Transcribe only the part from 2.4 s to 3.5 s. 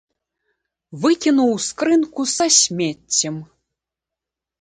смеццем.